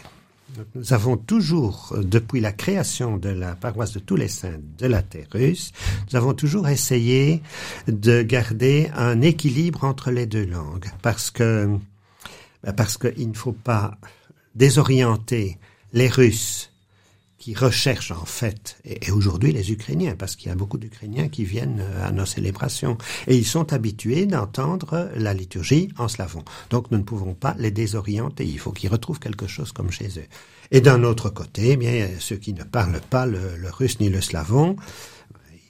[0.75, 4.87] Nous avons toujours, euh, depuis la création de la paroisse de tous les saints de
[4.87, 5.73] la terre russe,
[6.11, 7.43] nous avons toujours essayé
[7.87, 11.79] de garder un équilibre entre les deux langues, parce que
[12.65, 13.97] ben, parce qu'il ne faut pas
[14.55, 15.59] désorienter
[15.93, 16.71] les Russes
[17.39, 21.45] qui recherchent en fait, et, aujourd'hui les Ukrainiens, parce qu'il y a beaucoup d'Ukrainiens qui
[21.45, 26.45] viennent euh, à nos célébrations, et ils sont habitués d'entendre la liturgie en slavon.
[26.71, 30.09] Donc nous ne pouvons pas les désorienter, il faut qu'ils retrouvent quelque chose comme chez
[30.19, 30.27] eux.
[30.71, 34.11] Et d'un autre côté, eh bien ceux qui ne parlent pas le, le russe ni
[34.11, 34.77] le slavon,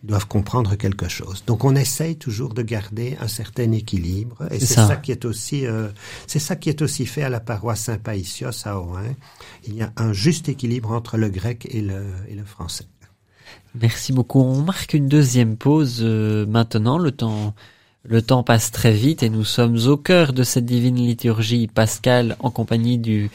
[0.02, 1.44] ils doivent comprendre quelque chose.
[1.46, 4.96] Donc on essaye toujours de garder un certain équilibre et c'est ça.
[4.96, 5.88] qui est aussi euh,
[6.26, 9.14] c'est ça qui est aussi fait à la paroisse Saint-Païsios à Ohain.
[9.66, 12.86] Il y a un juste équilibre entre le grec et le, et le français.
[13.80, 14.40] Merci beaucoup.
[14.40, 16.98] On marque une deuxième pause euh, maintenant.
[16.98, 17.54] Le temps
[18.04, 22.36] le temps passe très vite et nous sommes au cœur de cette divine liturgie pascale
[22.40, 23.28] en compagnie du,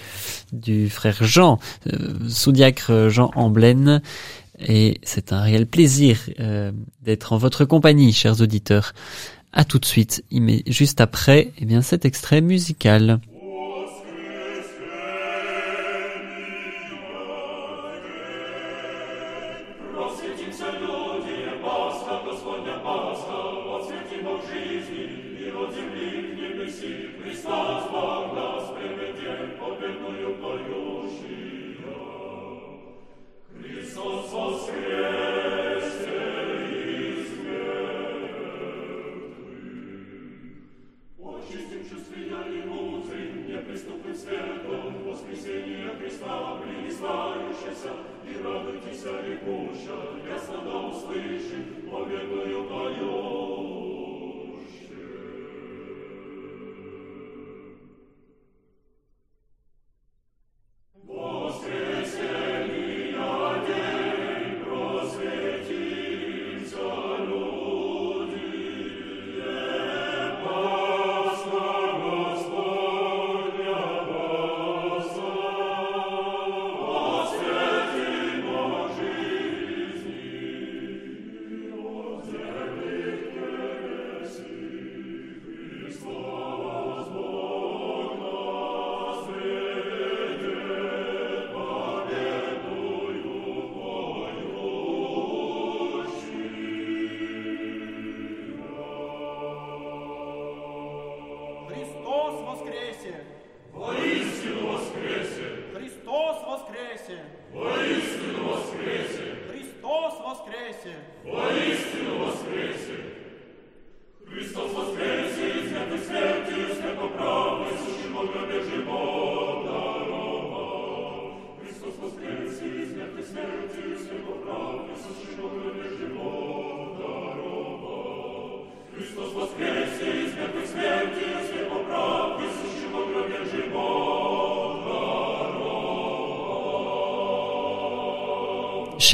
[0.52, 1.60] du frère Jean,
[1.92, 4.02] euh, sous-diacre Jean Amblène.
[4.60, 8.94] Et c'est un réel plaisir euh, d'être en votre compagnie, chers auditeurs.
[9.52, 10.24] À tout de suite,
[10.68, 13.20] juste après, eh bien, cet extrait musical.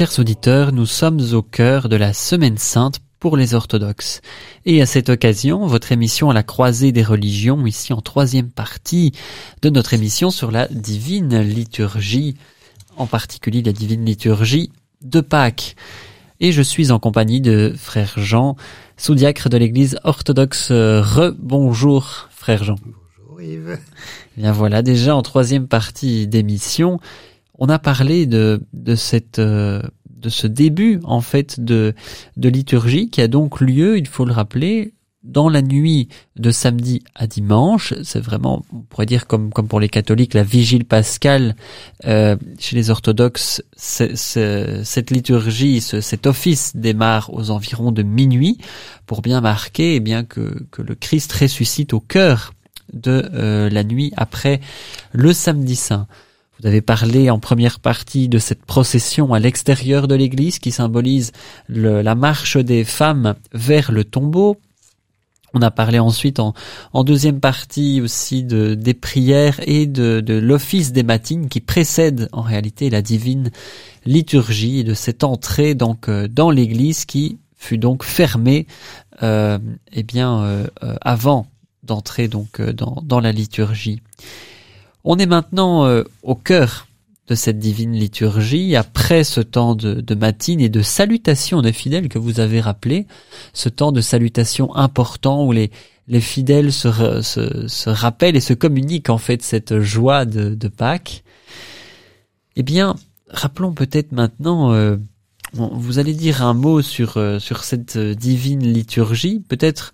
[0.00, 4.22] Chers auditeurs, nous sommes au cœur de la Semaine sainte pour les orthodoxes.
[4.64, 9.12] Et à cette occasion, votre émission à la croisée des religions, ici en troisième partie
[9.60, 12.34] de notre émission sur la divine liturgie,
[12.96, 15.76] en particulier la divine liturgie de Pâques.
[16.40, 18.56] Et je suis en compagnie de frère Jean,
[18.96, 20.70] sous-diacre de l'église orthodoxe.
[20.70, 22.76] Re-bonjour, frère Jean.
[23.18, 23.78] Bonjour Yves.
[24.38, 27.00] Bien voilà, déjà en troisième partie d'émission,
[27.60, 31.94] on a parlé de, de cette euh, de ce début en fait de,
[32.36, 37.02] de liturgie qui a donc lieu, il faut le rappeler, dans la nuit de samedi
[37.14, 41.56] à dimanche, c'est vraiment, on pourrait dire comme comme pour les catholiques, la vigile pascale.
[42.06, 48.58] Euh, chez les orthodoxes, cette liturgie, cet office démarre aux environs de minuit
[49.06, 52.54] pour bien marquer, eh bien que que le Christ ressuscite au cœur
[52.92, 54.60] de euh, la nuit après
[55.12, 56.06] le samedi saint.
[56.60, 61.32] Vous avez parlé en première partie de cette procession à l'extérieur de l'église qui symbolise
[61.68, 64.58] la marche des femmes vers le tombeau.
[65.54, 66.54] On a parlé ensuite en,
[67.02, 72.90] deuxième partie aussi de, des prières et de, l'office des matines qui précède en réalité
[72.90, 73.50] la divine
[74.04, 78.66] liturgie et de cette entrée donc euh, dans l'église qui fut donc fermée
[79.22, 79.58] euh,
[79.92, 81.46] eh bien euh, euh, avant
[81.82, 84.00] d'entrer donc dans, dans la liturgie.
[85.04, 86.86] On est maintenant euh, au cœur
[87.28, 92.18] de cette divine liturgie, après ce temps de, matine et de salutation des fidèles que
[92.18, 93.06] vous avez rappelé,
[93.52, 95.70] ce temps de salutation important où les,
[96.08, 101.22] les fidèles se, rappellent et se communiquent en fait cette joie de, de Pâques.
[102.56, 102.96] Eh bien,
[103.28, 104.96] rappelons peut-être maintenant, euh,
[105.52, 109.92] vous allez dire un mot sur, euh, sur cette divine liturgie, peut-être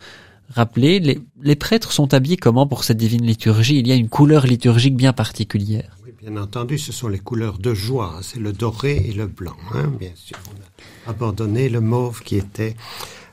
[0.51, 3.79] rappeler, les, les, prêtres sont habillés comment pour cette divine liturgie?
[3.79, 5.97] Il y a une couleur liturgique bien particulière.
[6.05, 9.57] Oui, Bien entendu, ce sont les couleurs de joie, c'est le doré et le blanc,
[9.75, 10.37] hein, bien sûr.
[10.51, 12.75] On a abandonné le mauve qui était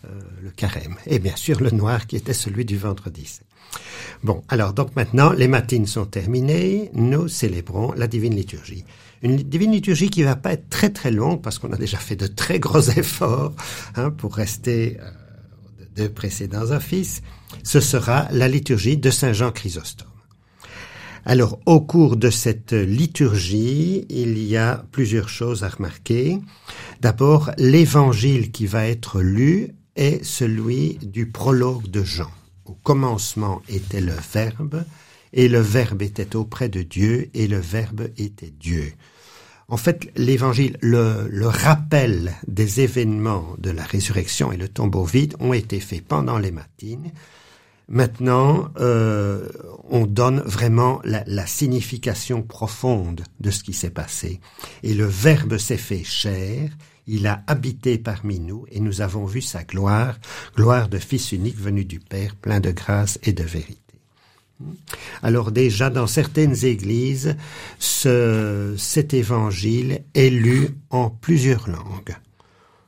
[0.05, 0.09] euh,
[0.41, 3.39] le carême, et bien sûr le noir qui était celui du vendredi.
[4.24, 8.86] Bon, alors donc maintenant, les matines sont terminées, nous célébrons la divine liturgie.
[9.22, 12.18] Une divine liturgie qui va pas être très très longue parce qu'on a déjà fait
[12.18, 13.53] de très gros efforts
[13.95, 15.09] hein, pour rester euh,
[15.96, 17.22] de précédents offices.
[17.64, 20.08] Ce sera la liturgie de Saint Jean Chrysostome.
[21.26, 26.39] Alors, au cours de cette liturgie, il y a plusieurs choses à remarquer.
[27.00, 32.30] D'abord, l'évangile qui va être lu est celui du prologue de Jean.
[32.66, 34.84] Au commencement était le Verbe,
[35.32, 38.94] et le Verbe était auprès de Dieu, et le Verbe était Dieu.
[39.74, 45.52] En fait, l'évangile, le, rappel des événements de la résurrection et le tombeau vide ont
[45.52, 47.12] été faits pendant les matines.
[47.90, 49.50] Maintenant, euh,
[49.90, 54.42] on donne vraiment la, la, signification profonde de ce qui s'est passé.
[54.84, 56.70] Et le Verbe s'est fait chair,
[57.08, 60.20] il a habité parmi nous, et nous avons vu sa gloire,
[60.56, 63.83] gloire de Fils unique venu du Père, plein de grâce et de vérité.
[65.22, 67.36] Alors déjà, dans certaines églises,
[67.80, 72.16] ce, cet évangile est lu en plusieurs langues.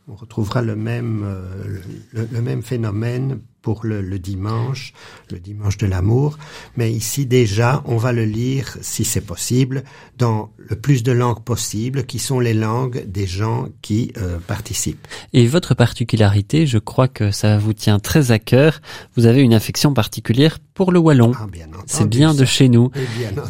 [0.07, 1.80] On retrouvera le même, euh,
[2.13, 4.93] le même phénomène pour le, le, dimanche,
[5.32, 6.38] le dimanche de l'amour.
[6.78, 9.84] Mais ici déjà, on va le lire, si c'est possible,
[10.20, 15.07] dans le plus de langues possible, qui sont les langues des gens qui euh, participent.
[15.34, 18.82] Et votre particularité, je crois que ça vous tient très à cœur.
[19.16, 21.32] Vous avez une affection particulière pour le wallon.
[21.36, 21.47] Ah,
[21.88, 22.41] c'est bien ça.
[22.41, 22.91] de chez nous.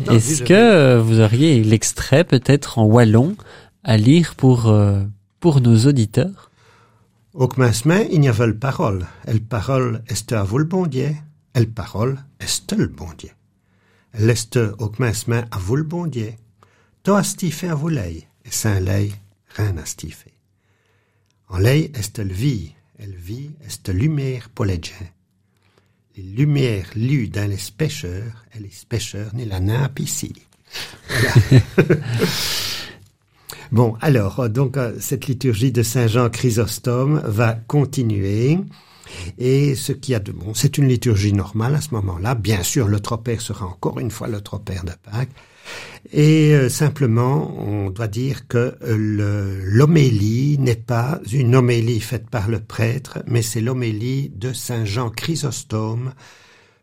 [0.09, 3.35] Est-ce que vous auriez l'extrait peut-être en wallon
[3.83, 5.03] à lire pour euh,
[5.41, 6.51] pour nos auditeurs?
[7.35, 9.05] Au commencement, il n'y avait parole.
[9.25, 11.13] Elle parole est à vous le bon Dieu.
[11.53, 13.31] Elle parole est le bon Dieu.
[14.13, 16.31] Elle est au commencement à vous le bon Dieu.
[17.03, 17.89] Toi stifé à vous
[18.45, 19.13] et sans l'œil,
[19.49, 20.31] rien à stifé.
[21.49, 24.93] En l'œil est le vie, elle vie est lumière pour les gens.
[26.15, 30.33] Les lumières lues dans les pêcheurs, et les pêcheurs n'est la nappe ici.
[33.75, 38.57] Bon, alors, euh, donc, euh, cette liturgie de Saint Jean Chrysostome va continuer.
[39.37, 42.35] Et ce qu'il y a de bon, c'est une liturgie normale à ce moment-là.
[42.35, 45.27] Bien sûr, le tropère sera encore une fois le tropère de Pâques.
[46.13, 52.47] Et euh, simplement, on doit dire que euh, l'homélie n'est pas une homélie faite par
[52.47, 56.13] le prêtre, mais c'est l'homélie de Saint Jean Chrysostome,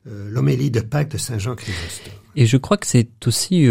[0.09, 2.13] euh, l'homélie de Pâques de Saint Jean Chrysostome.
[2.37, 3.67] Et je crois que c'est aussi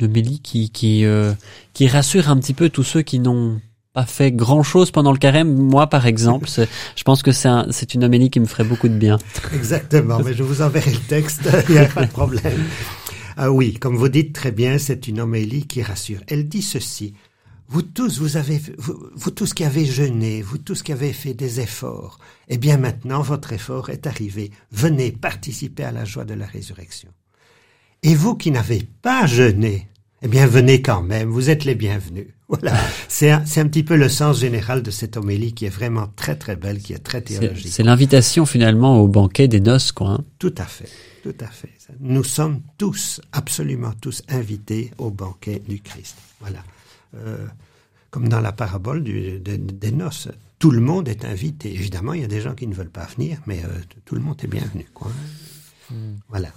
[0.00, 1.32] l'homélie qui qui euh,
[1.72, 3.60] qui rassure un petit peu tous ceux qui n'ont
[3.92, 5.54] pas fait grand chose pendant le carême.
[5.54, 8.98] Moi, par exemple, je pense que c'est c'est une homélie qui me ferait beaucoup de
[8.98, 9.18] bien.
[9.54, 12.64] Exactement, mais je vous enverrai le texte, il n'y a pas de problème.
[13.38, 16.20] Ah oui, comme vous dites très bien, c'est une homélie qui rassure.
[16.26, 17.14] Elle dit ceci.
[17.68, 21.58] Vous tous, vous avez, vous, tous qui avez jeûné, vous tous qui avez fait des
[21.58, 22.18] efforts,
[22.48, 24.52] eh bien maintenant votre effort est arrivé.
[24.70, 27.08] Venez participer à la joie de la résurrection.
[28.06, 29.88] Et vous qui n'avez pas jeûné,
[30.22, 32.28] eh bien venez quand même, vous êtes les bienvenus.
[32.48, 32.76] Voilà,
[33.08, 36.36] c'est un, un, petit peu le sens général de cette homélie qui est vraiment très
[36.36, 37.72] très belle, qui est très théologique.
[37.72, 40.10] C'est l'invitation finalement au banquet des noces, quoi.
[40.10, 40.24] Hein.
[40.38, 40.88] Tout à fait,
[41.24, 41.72] tout à fait.
[41.98, 46.14] Nous sommes tous, absolument tous, invités au banquet du Christ.
[46.38, 46.62] Voilà.
[47.16, 47.44] Euh,
[48.12, 50.28] comme dans la parabole du, de, des noces,
[50.60, 51.74] tout le monde est invité.
[51.74, 54.20] Évidemment, il y a des gens qui ne veulent pas venir, mais euh, tout le
[54.20, 54.86] monde est bienvenu.
[54.94, 55.10] Quoi.
[55.90, 55.94] Mm.
[56.28, 56.52] Voilà.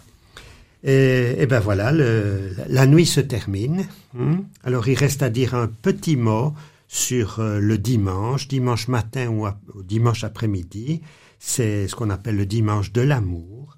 [0.83, 3.85] Et, et, ben voilà, le, la nuit se termine.
[4.17, 4.43] Hein.
[4.63, 6.53] Alors il reste à dire un petit mot
[6.87, 9.47] sur euh, le dimanche, dimanche matin ou,
[9.83, 11.01] dimanche après-midi.
[11.37, 13.77] C'est ce qu'on appelle le dimanche de l'amour.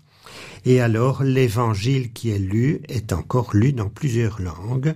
[0.65, 4.93] Et alors l'évangile qui est lu est encore lu dans plusieurs langues.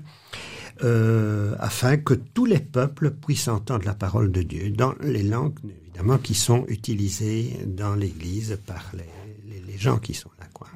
[0.83, 5.57] Euh, afin que tous les peuples puissent entendre la parole de Dieu dans les langues
[5.63, 9.05] évidemment qui sont utilisées dans l'Église par les,
[9.49, 10.47] les, les gens qui sont là.
[10.53, 10.67] Quoi.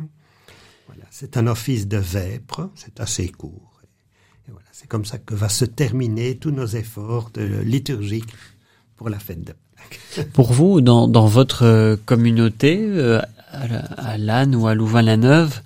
[1.20, 3.82] C'est un office de vêpres, c'est assez court.
[4.48, 8.34] Et voilà, c'est comme ça que va se terminer tous nos efforts de liturgiques
[8.96, 10.28] pour la fête de Pâques.
[10.34, 13.20] Pour vous, dans, dans votre communauté, euh,
[13.52, 15.62] à Lannes ou à Louvain-la-Neuve,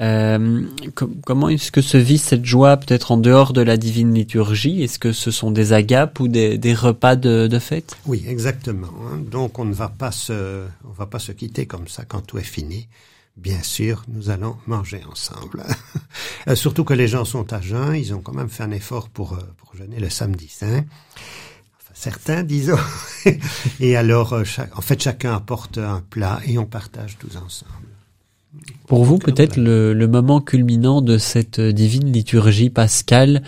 [0.00, 4.12] euh, com comment est-ce que se vit cette joie peut-être en dehors de la divine
[4.12, 4.82] liturgie?
[4.82, 7.96] Est-ce que ce sont des agapes ou des, des repas de, de, fête?
[8.04, 8.92] Oui, exactement.
[9.06, 9.22] Hein.
[9.30, 12.36] Donc on ne va pas se, on va pas se quitter comme ça quand tout
[12.36, 12.86] est fini
[13.36, 15.64] bien sûr, nous allons manger ensemble.
[16.54, 19.38] Surtout que les gens sont à jeun, ils ont quand même fait un effort pour,
[19.56, 20.84] pour jeûner le samedi saint.
[21.78, 22.78] Enfin, certains, disons.
[23.80, 27.72] et alors, chaque, en fait, chacun apporte un plat et on partage tous ensemble.
[28.86, 33.42] Pour vous, peut-être le, le, moment culminant de cette divine liturgie pascale,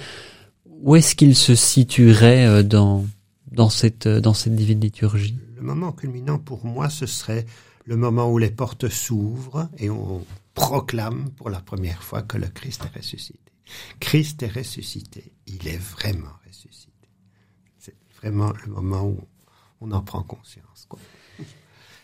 [0.82, 3.04] où est-ce qu'il se situerait euh, dans,
[3.50, 5.36] dans, cette, dans cette divine liturgie?
[5.56, 7.46] Le moment culminant pour moi, ce serait
[7.84, 10.24] le moment où les portes s'ouvrent et on
[10.54, 13.38] proclame pour la première fois que le Christ est ressuscité.
[14.00, 15.32] Christ est ressuscité.
[15.46, 17.08] Il est vraiment ressuscité.
[17.78, 19.18] C'est vraiment le moment où
[19.80, 20.88] on en prend conscience.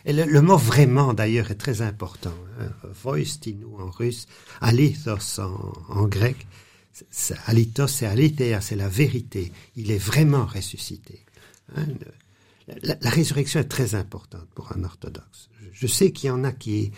[0.04, 2.34] Et le, mot vraiment, d'ailleurs, est très important.
[2.60, 2.70] Hein.
[3.04, 4.26] En russe,
[4.60, 5.40] alithos
[5.88, 6.46] en, grec.
[7.46, 9.52] Alithos, c'est aletheia, c'est la vérité.
[9.76, 11.24] Il est vraiment ressuscité.
[11.76, 11.86] Hein.
[12.82, 15.48] La, la, résurrection est très importante pour un orthodoxe.
[15.72, 16.92] Je, sais qu'il y en a qui,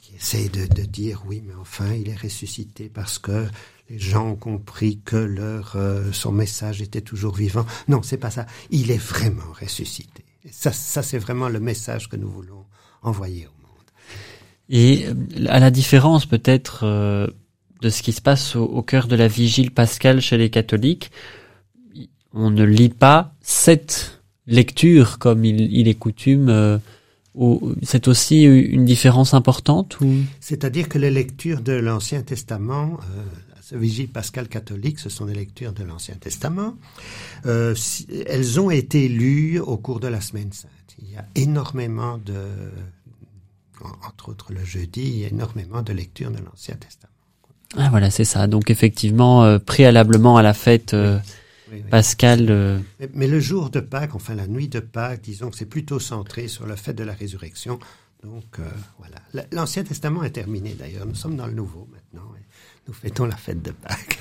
[0.00, 3.46] qui essayent de, de, dire oui, mais enfin, il est ressuscité parce que
[3.90, 7.66] les gens ont compris que leur euh, son message était toujours vivant.
[7.88, 8.46] Non, c'est pas ça.
[8.70, 10.24] Il est vraiment ressuscité.
[10.50, 12.66] ça, ça c'est vraiment le message que nous voulons
[13.02, 13.90] envoyer au monde.
[14.68, 17.26] Et euh, à la différence peut-être euh,
[17.80, 21.10] de ce qui se passe au, au, cœur de la vigile pascale chez les catholiques,
[22.32, 24.17] on ne lit pas cette
[24.48, 26.48] lecture comme il, il est coutume.
[26.48, 26.78] Euh,
[27.82, 30.12] c'est aussi une différence importante ou?
[30.40, 33.22] C'est-à-dire que les lectures de l'Ancien Testament, euh,
[33.62, 36.74] ce vigile pascal catholique, ce sont des lectures de l'Ancien Testament.
[37.46, 40.72] Euh, si, elles ont été lues au cours de la Semaine Sainte.
[41.00, 42.34] Il y a énormément de,
[44.08, 47.12] entre autres le jeudi, il y a énormément de lectures de l'Ancien Testament.
[47.76, 48.46] Ah voilà, c'est ça.
[48.46, 51.18] Donc effectivement, euh, préalablement à la fête euh,
[51.70, 51.90] oui, oui.
[51.90, 52.46] pascale.
[52.50, 52.78] Euh...
[53.00, 56.00] Mais, mais, le jour de Pâques, enfin la nuit de Pâques, disons que c'est plutôt
[56.00, 57.78] centré sur le fait de la résurrection.
[58.22, 58.64] Donc euh,
[58.98, 59.46] voilà.
[59.52, 61.06] L'Ancien Testament est terminé d'ailleurs.
[61.06, 62.32] Nous sommes dans le Nouveau maintenant.
[62.36, 62.44] Et
[62.86, 64.18] nous fêtons la fête de Pâques.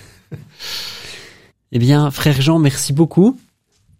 [1.72, 3.39] eh bien, frère Jean, merci beaucoup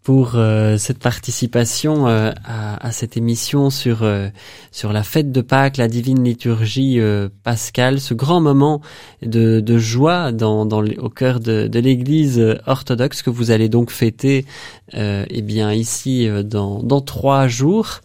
[0.08, 4.30] pour euh, cette participation euh, à, à, cette émission sur euh,
[4.72, 8.80] sur la fête de Pâques, la divine liturgie euh, pascale, ce grand moment
[9.22, 13.92] de, de joie dans, dans au cœur de, de l'Église orthodoxe que vous allez donc
[13.92, 14.46] fêter,
[14.94, 18.00] eh bien ici dans dans trois jours.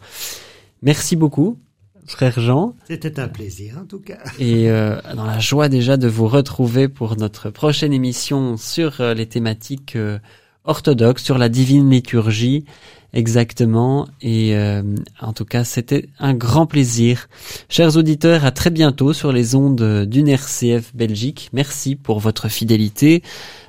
[0.81, 1.57] Merci beaucoup
[2.05, 2.75] frère Jean.
[2.87, 4.19] C'était un plaisir en tout cas.
[4.39, 9.13] Et euh, dans la joie déjà de vous retrouver pour notre prochaine émission sur euh,
[9.13, 10.19] les thématiques euh,
[10.65, 12.65] orthodoxes, sur la divine liturgie
[13.13, 14.07] exactement.
[14.21, 14.81] Et euh,
[15.21, 17.29] en tout cas, c'était un grand plaisir.
[17.69, 21.49] Chers auditeurs, à très bientôt sur les ondes d'une RCF Belgique.
[21.53, 23.21] Merci pour votre fidélité.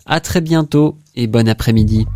[0.06, 2.06] À très bientôt et bon après-midi.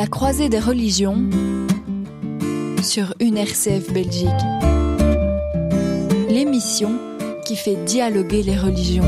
[0.00, 1.28] la croisée des religions
[2.82, 4.30] sur une RCF Belgique.
[6.30, 6.92] L'émission
[7.44, 9.04] qui fait dialoguer les religions.